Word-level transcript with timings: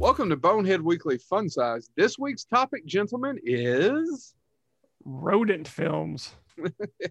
Welcome 0.00 0.30
to 0.30 0.36
Bonehead 0.36 0.80
Weekly 0.80 1.18
Fun 1.18 1.50
Size. 1.50 1.90
This 1.94 2.18
week's 2.18 2.46
topic, 2.46 2.86
gentlemen, 2.86 3.38
is 3.44 4.32
rodent 5.04 5.68
films. 5.68 6.32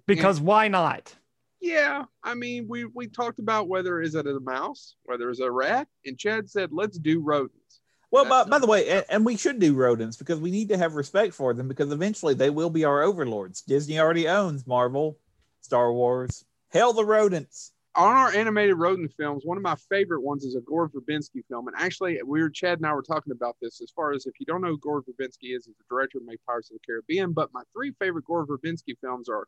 because 0.08 0.42
why 0.42 0.68
not? 0.68 1.15
Yeah, 1.62 2.06
I 2.24 2.36
mean, 2.36 2.67
we 2.70 2.86
we 2.86 3.08
talked 3.08 3.40
about 3.40 3.67
whether 3.67 3.99
is 4.02 4.15
it 4.15 4.26
a 4.26 4.40
mouse, 4.40 4.96
whether 5.04 5.29
it's 5.29 5.42
a 5.42 5.52
rat, 5.52 5.90
and 6.06 6.17
Chad 6.17 6.49
said, 6.49 6.70
"Let's 6.72 6.97
do 6.97 7.20
rodents." 7.20 7.81
Well, 8.12 8.24
by, 8.24 8.46
by 8.46 8.60
the 8.60 8.65
way, 8.65 8.88
and, 8.90 9.06
and 9.10 9.26
we 9.26 9.35
should 9.35 9.60
do 9.60 9.76
rodents 9.76 10.15
because 10.15 10.40
we 10.40 10.51
need 10.51 10.69
to 10.69 10.78
have 10.78 10.96
respect 10.96 11.33
for 11.33 11.53
them 11.53 11.67
because 11.67 11.92
eventually 11.92 12.33
they 12.33 12.49
will 12.49 12.69
be 12.69 12.85
our 12.85 13.03
overlords. 13.03 13.62
Disney 13.62 13.99
already 13.99 14.29
owns 14.29 14.65
Marvel, 14.65 15.17
Star 15.60 15.92
Wars. 15.92 16.45
Hell, 16.70 16.94
the 16.94 17.03
rodents 17.03 17.73
on 18.00 18.16
our 18.16 18.31
animated 18.31 18.77
rodent 18.77 19.12
films, 19.18 19.44
one 19.45 19.58
of 19.58 19.63
my 19.63 19.76
favorite 19.90 20.22
ones 20.22 20.45
is 20.45 20.55
a 20.55 20.62
Gore 20.62 20.90
Verbinski 20.90 21.45
film. 21.50 21.68
And 21.68 21.76
actually, 21.78 22.18
we 22.26 22.42
were 22.42 22.50
Chad 22.50 22.80
and 22.80 22.88
I 22.88 22.94
were 22.94 23.04
talking 23.04 23.34
about 23.34 23.58
this 23.62 23.82
as 23.82 23.92
far 23.92 24.14
as 24.14 24.26
if 24.26 24.40
you 24.40 24.46
don't 24.46 24.62
know 24.62 24.70
who 24.70 24.80
Gore 24.80 25.02
Verbinski 25.02 25.54
is, 25.56 25.66
he's 25.66 25.76
the 25.78 25.84
director 25.90 26.20
of 26.20 26.26
Make 26.26 26.40
Pirates 26.46 26.72
of 26.72 26.76
the 26.76 26.86
Caribbean. 26.86 27.34
But 27.34 27.50
my 27.54 27.62
three 27.73 27.92
favorite 28.00 28.23
Gore 28.23 28.48
Verbinski 28.48 28.96
films 29.02 29.28
are 29.28 29.48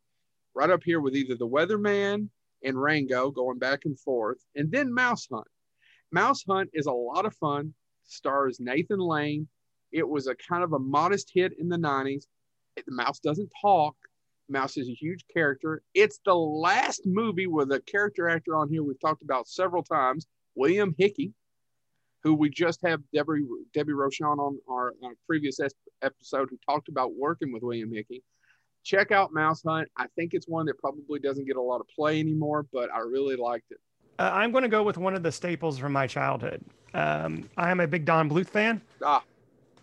right 0.54 0.70
up 0.70 0.84
here 0.84 1.00
with 1.00 1.16
either 1.16 1.36
The 1.36 1.48
Weatherman 1.48 2.28
and 2.62 2.82
Rango, 2.82 3.32
going 3.32 3.58
back 3.58 3.86
and 3.86 3.98
forth, 3.98 4.44
and 4.56 4.70
then 4.70 4.94
Mouse 4.94 5.28
Hunt. 5.32 5.48
Mouse 6.12 6.44
Hunt 6.46 6.70
is 6.74 6.88
a 6.88 6.92
lot 6.92 7.26
of 7.26 7.34
fun. 7.36 7.74
Stars 8.04 8.60
Nathan 8.60 9.00
Lane. 9.00 9.48
It 9.94 10.08
was 10.08 10.28
a 10.28 10.36
kind 10.36 10.64
of 10.64 10.74
a 10.74 10.80
modest 10.80 11.32
hit 11.34 11.54
in 11.58 11.70
the 11.70 11.78
90s. 11.78 12.26
The 12.76 12.84
mouse 12.88 13.20
doesn't 13.20 13.52
talk, 13.62 13.96
Mouse 14.52 14.78
is 14.78 14.90
a 14.90 14.94
huge 14.94 15.26
character. 15.34 15.82
It's 15.94 16.20
the 16.26 16.36
last 16.36 17.02
movie 17.06 17.48
with 17.48 17.72
a 17.72 17.80
character 17.82 18.30
actor 18.30 18.56
on 18.56 18.70
here 18.70 18.84
we've 18.84 19.00
talked 19.00 19.24
about 19.24 19.48
several 19.48 19.84
times, 19.84 20.28
William 20.56 20.94
Hickey, 20.98 21.34
who 22.24 22.34
we 22.34 22.50
just 22.50 22.82
have 22.84 23.02
Debbie 23.14 23.46
Debbie 23.74 23.94
Rochon 23.94 24.38
on 24.38 24.60
our, 24.70 24.94
our 25.04 25.14
previous 25.28 25.60
episode 26.02 26.50
who 26.50 26.58
talked 26.70 26.90
about 26.90 27.14
working 27.16 27.52
with 27.52 27.64
William 27.64 27.92
Hickey. 27.92 28.24
Check 28.84 29.12
out 29.12 29.34
Mouse 29.34 29.62
Hunt. 29.66 29.88
I 29.98 30.08
think 30.16 30.34
it's 30.34 30.48
one 30.48 30.66
that 30.66 30.78
probably 30.80 31.20
doesn't 31.20 31.46
get 31.46 31.56
a 31.56 31.62
lot 31.62 31.82
of 31.82 31.88
play 31.88 32.20
anymore, 32.20 32.66
but 32.74 32.90
I 32.92 33.00
really 33.00 33.36
liked 33.36 33.72
it. 33.72 33.78
Uh, 34.20 34.30
I'm 34.34 34.52
going 34.52 34.64
to 34.64 34.70
go 34.70 34.84
with 34.84 34.98
one 34.98 35.14
of 35.16 35.24
the 35.24 35.32
staples 35.32 35.78
from 35.78 35.94
my 35.94 36.08
childhood. 36.08 36.64
Um, 36.94 37.50
I 37.58 37.72
am 37.72 37.80
a 37.80 37.88
big 37.88 38.06
Don 38.06 38.30
Bluth 38.30 38.50
fan. 38.50 38.82
Ah. 39.04 39.24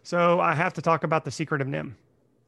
So 0.02 0.40
I 0.40 0.54
have 0.54 0.74
to 0.74 0.82
talk 0.82 1.04
about 1.04 1.24
The 1.24 1.30
Secret 1.30 1.60
of 1.60 1.68
NIMH. 1.68 1.94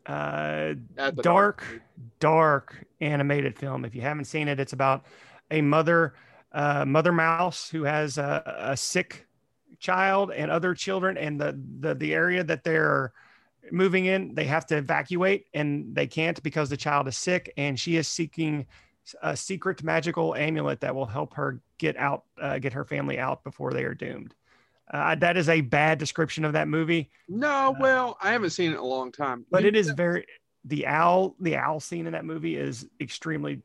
uh, 0.07 0.75
dark, 0.97 1.23
dark, 1.23 1.83
dark 2.21 2.85
animated 3.01 3.59
film. 3.59 3.85
If 3.85 3.95
you 3.95 4.03
haven't 4.03 4.27
seen 4.27 4.49
it, 4.49 4.61
it's 4.61 4.73
about 4.73 5.05
a 5.51 5.61
mother, 5.61 6.15
uh, 6.53 6.85
mother 6.85 7.13
mouse 7.13 7.69
who 7.69 7.83
has 7.85 8.19
a, 8.19 8.43
a, 8.59 8.77
sick 8.77 9.27
child 9.79 10.31
and 10.31 10.51
other 10.51 10.75
children, 10.75 11.17
and 11.17 11.41
the, 11.41 11.59
the 11.81 11.95
the 11.95 12.15
area 12.15 12.45
that 12.45 12.63
they're 12.63 13.13
moving 13.73 14.07
in, 14.07 14.35
they 14.35 14.45
have 14.45 14.67
to 14.67 14.77
evacuate, 14.77 15.47
and 15.55 15.95
they 15.95 16.07
can't 16.07 16.43
because 16.43 16.69
the 16.69 16.77
child 16.77 17.09
is 17.09 17.17
sick, 17.17 17.53
and 17.57 17.79
she 17.79 17.97
is 17.97 18.07
seeking 18.07 18.67
a 19.23 19.37
secret 19.37 19.83
magical 19.83 20.35
amulet 20.35 20.81
that 20.81 20.95
will 20.95 21.07
help 21.07 21.35
her 21.35 21.61
get 21.79 21.97
out, 21.97 22.25
uh, 22.41 22.59
get 22.59 22.73
her 22.73 22.85
family 22.85 23.19
out 23.19 23.43
before 23.43 23.73
they 23.73 23.85
are 23.85 23.95
doomed. 23.95 24.35
Uh, 24.93 25.15
that 25.15 25.37
is 25.37 25.49
a 25.49 25.61
bad 25.61 25.99
description 25.99 26.45
of 26.45 26.53
that 26.53 26.67
movie. 26.67 27.11
No, 27.29 27.69
uh, 27.69 27.75
well, 27.79 28.19
I 28.21 28.33
haven't 28.33 28.51
seen 28.51 28.73
it 28.73 28.75
in 28.75 28.81
a 28.81 28.85
long 28.85 29.13
time. 29.13 29.47
But 29.51 29.63
you, 29.63 29.69
it 29.69 29.77
is 29.77 29.91
very 29.91 30.27
the 30.65 30.87
owl. 30.87 31.37
The 31.41 31.57
owl 31.57 31.81
scene 31.81 32.07
in 32.07 32.13
that 32.13 32.25
movie 32.25 32.57
is 32.57 32.87
extremely 33.01 33.63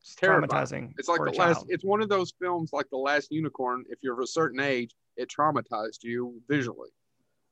it's 0.00 0.14
traumatizing. 0.14 0.92
It's 0.98 1.08
like 1.08 1.20
the 1.24 1.30
last. 1.30 1.56
Child. 1.56 1.66
It's 1.70 1.84
one 1.84 2.02
of 2.02 2.08
those 2.08 2.32
films 2.40 2.70
like 2.72 2.88
the 2.90 2.98
Last 2.98 3.30
Unicorn. 3.30 3.84
If 3.88 3.98
you're 4.02 4.14
of 4.14 4.20
a 4.20 4.26
certain 4.26 4.60
age, 4.60 4.94
it 5.16 5.30
traumatized 5.30 6.02
you 6.02 6.40
visually. 6.48 6.90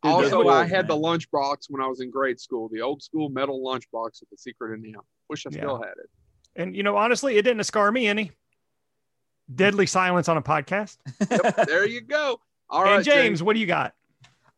Dude, 0.02 0.12
also, 0.12 0.48
I 0.48 0.64
had 0.64 0.88
man. 0.88 0.88
the 0.88 0.96
lunchbox 0.96 1.66
when 1.68 1.80
I 1.80 1.86
was 1.86 2.00
in 2.00 2.10
grade 2.10 2.40
school, 2.40 2.68
the 2.72 2.80
old 2.80 3.02
school 3.02 3.28
metal 3.28 3.62
lunchbox 3.64 4.20
with 4.20 4.30
the 4.30 4.36
secret 4.36 4.74
in 4.74 4.82
the 4.82 4.96
Wish 5.28 5.46
I 5.46 5.50
yeah. 5.52 5.58
still 5.58 5.76
had 5.76 5.92
it. 5.92 6.10
And 6.56 6.76
you 6.76 6.82
know, 6.82 6.96
honestly, 6.96 7.36
it 7.36 7.42
didn't 7.42 7.64
scar 7.64 7.90
me 7.90 8.06
any. 8.06 8.32
Deadly 9.54 9.86
silence 9.86 10.28
on 10.28 10.36
a 10.36 10.42
podcast. 10.42 10.98
yep, 11.30 11.66
there 11.66 11.86
you 11.86 12.00
go. 12.00 12.40
All 12.68 12.82
right, 12.84 12.96
and 12.96 13.04
James, 13.04 13.16
James, 13.16 13.42
what 13.42 13.54
do 13.54 13.60
you 13.60 13.66
got? 13.66 13.94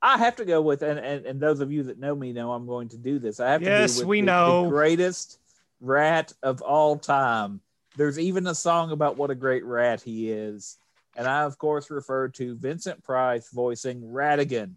I 0.04 0.18
have 0.18 0.36
to 0.36 0.44
go 0.44 0.60
with, 0.60 0.82
and, 0.82 0.98
and, 0.98 1.24
and 1.24 1.40
those 1.40 1.60
of 1.60 1.72
you 1.72 1.84
that 1.84 1.98
know 1.98 2.14
me 2.14 2.34
know 2.34 2.52
I'm 2.52 2.66
going 2.66 2.90
to 2.90 2.98
do 2.98 3.18
this. 3.18 3.40
I 3.40 3.52
have 3.52 3.62
to 3.62 3.66
yes, 3.66 3.98
with 3.98 4.06
we 4.06 4.20
the, 4.20 4.26
know 4.26 4.64
the 4.64 4.68
greatest 4.68 5.38
rat 5.80 6.30
of 6.42 6.60
all 6.60 6.98
time. 6.98 7.62
There's 7.96 8.18
even 8.18 8.46
a 8.46 8.54
song 8.54 8.92
about 8.92 9.16
what 9.16 9.30
a 9.30 9.34
great 9.34 9.64
rat 9.64 10.02
he 10.02 10.30
is. 10.30 10.76
And 11.16 11.26
I, 11.26 11.44
of 11.44 11.56
course, 11.56 11.90
refer 11.90 12.28
to 12.28 12.54
Vincent 12.54 13.02
Price 13.02 13.48
voicing 13.48 14.02
Ratigan 14.02 14.74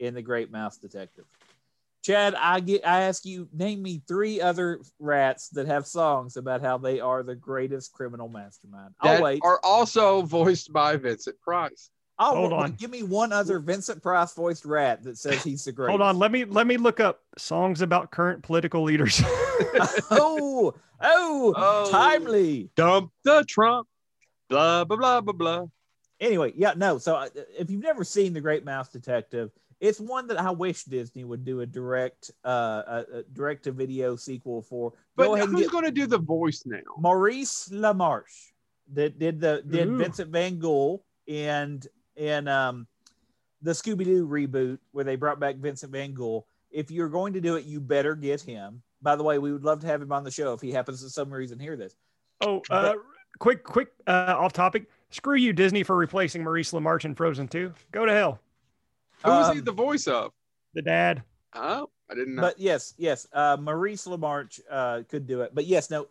in 0.00 0.12
The 0.12 0.22
Great 0.22 0.52
Mouse 0.52 0.76
Detective. 0.76 1.24
Chad, 2.02 2.34
I 2.34 2.60
get 2.60 2.86
I 2.86 3.02
ask 3.02 3.24
you, 3.24 3.48
name 3.52 3.82
me 3.82 4.02
three 4.06 4.40
other 4.40 4.80
rats 4.98 5.48
that 5.50 5.66
have 5.66 5.86
songs 5.86 6.36
about 6.36 6.60
how 6.60 6.76
they 6.76 7.00
are 7.00 7.22
the 7.22 7.34
greatest 7.34 7.92
criminal 7.92 8.28
mastermind. 8.28 8.94
I'll 9.00 9.14
that 9.14 9.22
wait. 9.22 9.40
Are 9.42 9.60
also 9.62 10.22
voiced 10.22 10.72
by 10.72 10.96
Vincent 10.96 11.40
Price. 11.40 11.90
Oh, 12.20 12.34
hold 12.34 12.52
on. 12.52 12.72
Give 12.72 12.90
me 12.90 13.04
one 13.04 13.32
other 13.32 13.60
Vincent 13.60 14.02
Price 14.02 14.34
voiced 14.34 14.64
rat 14.64 15.04
that 15.04 15.18
says 15.18 15.44
he's 15.44 15.64
the 15.64 15.72
greatest. 15.72 15.90
Hold 15.90 16.02
on. 16.02 16.18
Let 16.18 16.32
me 16.32 16.44
let 16.44 16.66
me 16.66 16.76
look 16.76 16.98
up 16.98 17.20
songs 17.36 17.80
about 17.80 18.10
current 18.10 18.42
political 18.42 18.82
leaders. 18.82 19.22
oh, 20.10 20.74
oh, 21.00 21.54
oh, 21.56 21.90
timely. 21.90 22.70
Dump 22.74 23.12
the 23.22 23.44
Trump. 23.48 23.86
Blah 24.48 24.84
blah 24.84 24.96
blah 24.96 25.20
blah 25.20 25.32
blah. 25.32 25.66
Anyway, 26.20 26.52
yeah, 26.56 26.74
no. 26.76 26.98
So 26.98 27.14
uh, 27.14 27.28
if 27.56 27.70
you've 27.70 27.82
never 27.82 28.02
seen 28.02 28.32
The 28.32 28.40
Great 28.40 28.64
Mouse 28.64 28.88
Detective, 28.88 29.50
it's 29.80 30.00
one 30.00 30.26
that 30.26 30.40
I 30.40 30.50
wish 30.50 30.82
Disney 30.84 31.22
would 31.22 31.44
do 31.44 31.60
a 31.60 31.66
direct, 31.66 32.32
uh, 32.44 32.82
a, 32.86 33.04
a 33.18 33.22
direct 33.32 33.64
to 33.64 33.72
video 33.72 34.16
sequel 34.16 34.62
for. 34.62 34.92
But 35.14 35.26
Go 35.26 35.46
who's 35.46 35.68
going 35.68 35.84
to 35.84 35.92
do 35.92 36.06
the 36.06 36.18
voice 36.18 36.64
now? 36.66 36.80
Maurice 36.98 37.68
LaMarche 37.68 38.50
that 38.94 39.20
did 39.20 39.40
the 39.40 39.62
did 39.68 39.86
Ooh. 39.86 39.98
Vincent 39.98 40.30
Van 40.30 40.58
Ghoul 40.58 41.04
and 41.28 41.86
in 42.18 42.48
um, 42.48 42.86
the 43.62 43.72
Scooby 43.72 44.04
Doo 44.04 44.26
reboot 44.26 44.78
where 44.92 45.04
they 45.04 45.16
brought 45.16 45.40
back 45.40 45.56
Vincent 45.56 45.92
Van 45.92 46.12
Ghoul. 46.12 46.46
If 46.70 46.90
you're 46.90 47.08
going 47.08 47.32
to 47.32 47.40
do 47.40 47.56
it, 47.56 47.64
you 47.64 47.80
better 47.80 48.14
get 48.14 48.40
him. 48.40 48.82
By 49.00 49.16
the 49.16 49.22
way, 49.22 49.38
we 49.38 49.52
would 49.52 49.64
love 49.64 49.80
to 49.80 49.86
have 49.86 50.02
him 50.02 50.12
on 50.12 50.24
the 50.24 50.30
show 50.30 50.52
if 50.52 50.60
he 50.60 50.72
happens 50.72 51.02
to 51.02 51.08
some 51.08 51.32
reason 51.32 51.58
hear 51.58 51.76
this. 51.76 51.96
Oh, 52.40 52.58
uh, 52.70 52.82
but, 52.82 52.96
quick, 53.38 53.64
quick, 53.64 53.88
uh, 54.06 54.34
off 54.36 54.52
topic. 54.52 54.86
Screw 55.10 55.36
you, 55.36 55.52
Disney, 55.52 55.82
for 55.82 55.96
replacing 55.96 56.42
Maurice 56.42 56.72
LaMarche 56.72 57.06
in 57.06 57.14
Frozen 57.14 57.48
2. 57.48 57.72
Go 57.92 58.04
to 58.04 58.12
hell. 58.12 58.40
Who 59.24 59.30
um, 59.30 59.54
he 59.54 59.60
the 59.60 59.72
voice 59.72 60.06
of? 60.06 60.32
The 60.74 60.82
dad. 60.82 61.22
Oh, 61.54 61.88
I 62.10 62.14
didn't 62.14 62.34
know. 62.34 62.42
But 62.42 62.58
yes, 62.58 62.94
yes, 62.98 63.26
uh, 63.32 63.56
Maurice 63.58 64.06
LaMarche 64.06 64.60
uh, 64.70 65.02
could 65.08 65.26
do 65.26 65.40
it. 65.40 65.54
But 65.54 65.66
yes, 65.66 65.90
no, 65.90 66.08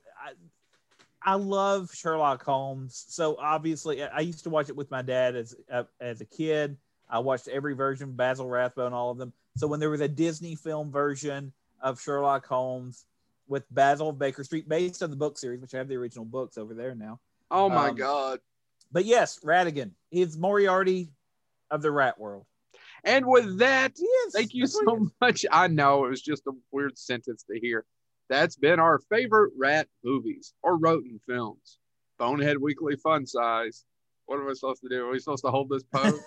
I 1.24 1.36
love 1.36 1.94
Sherlock 1.94 2.44
Holmes. 2.44 3.06
So 3.10 3.38
obviously, 3.38 4.04
I 4.04 4.20
used 4.20 4.44
to 4.44 4.50
watch 4.50 4.70
it 4.70 4.76
with 4.76 4.92
my 4.92 5.02
dad 5.02 5.36
as 5.36 5.56
uh, 5.72 5.84
as 6.00 6.22
a 6.22 6.26
kid. 6.26 6.78
I 7.10 7.20
watched 7.20 7.48
every 7.48 7.74
version, 7.74 8.14
Basil 8.14 8.48
Rathbone, 8.48 8.94
all 8.94 9.12
of 9.12 9.18
them. 9.18 9.34
So 9.56 9.68
when 9.68 9.80
there 9.80 9.90
was 9.90 10.02
a 10.02 10.08
Disney 10.08 10.56
film 10.56 10.92
version 10.92 11.54
of 11.82 12.02
Sherlock 12.02 12.46
Holmes 12.46 13.06
with 13.48 13.64
Basil 13.72 14.12
Baker 14.12 14.44
Street, 14.44 14.68
based 14.68 15.02
on 15.02 15.10
the 15.10 15.16
book 15.16 15.38
series, 15.38 15.62
which 15.62 15.74
I 15.74 15.78
have 15.78 15.88
the 15.88 15.96
original 15.96 16.26
books 16.26 16.58
over 16.58 16.74
there 16.74 16.96
now. 16.96 17.20
Oh 17.50 17.70
my 17.70 17.90
um, 17.90 17.96
god! 17.96 18.40
But 18.92 19.06
yes, 19.06 19.40
Ratigan 19.44 19.92
is 20.12 20.38
Moriarty 20.38 21.10
of 21.72 21.82
the 21.82 21.92
rat 21.92 22.20
world. 22.20 22.46
And 23.04 23.26
with 23.26 23.60
that, 23.60 23.94
yes, 23.98 24.34
thank 24.34 24.54
you 24.54 24.68
so 24.68 25.10
much. 25.22 25.46
I 25.52 25.68
know 25.68 26.06
it 26.06 26.10
was 26.10 26.22
just 26.22 26.46
a 26.48 26.52
weird 26.72 26.98
sentence 26.98 27.44
to 27.44 27.60
hear. 27.60 27.86
That's 28.30 28.56
been 28.56 28.80
our 28.80 29.00
favorite 29.10 29.54
rat 29.58 29.88
movies 30.04 30.54
or 30.62 30.78
rodent 30.78 31.22
films. 31.28 31.80
Bonehead 32.20 32.58
Weekly 32.58 32.96
Fun 32.96 33.26
Size. 33.26 33.86
What 34.26 34.40
am 34.40 34.50
I 34.50 34.54
supposed 34.54 34.82
to 34.82 34.90
do? 34.90 35.06
Are 35.06 35.12
we 35.12 35.20
supposed 35.20 35.46
to 35.46 35.52
hold 35.52 35.70
this 35.70 35.84
pose? 35.94 36.20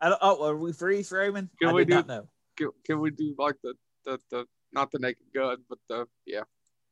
I 0.00 0.10
don't, 0.10 0.18
oh, 0.20 0.48
are 0.48 0.56
we 0.56 0.72
freeze 0.72 1.08
framing? 1.08 1.48
Can 1.60 1.70
I 1.70 1.72
we 1.72 1.84
do? 1.84 2.02
know. 2.02 2.28
Can, 2.56 2.70
can 2.84 3.00
we 3.00 3.10
do 3.10 3.34
like 3.38 3.56
the, 3.62 3.74
the 4.04 4.18
the 4.30 4.46
not 4.72 4.90
the 4.90 4.98
Naked 4.98 5.26
Gun, 5.34 5.58
but 5.68 5.78
the 5.88 6.06
yeah, 6.26 6.42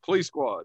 Police 0.04 0.28
Squad? 0.28 0.64